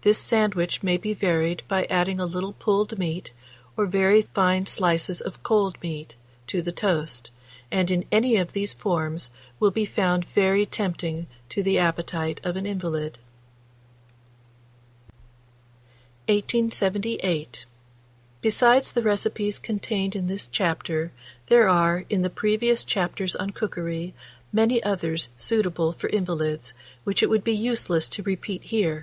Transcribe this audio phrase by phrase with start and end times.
[0.00, 3.32] This sandwich may be varied by adding a little pulled meat,
[3.76, 7.30] or very fine slices of cold meat, to the toast,
[7.70, 9.28] and in any of these forms
[9.60, 13.18] will be found very tempting to the appetite of an invalid.
[16.30, 17.66] 1878.
[18.40, 21.12] Besides the recipes contained in this chapter,
[21.48, 24.14] there are, in the previous chapters on cookery,
[24.50, 26.72] many others suitable for invalids,
[27.04, 29.00] which it would be useless to repeat here.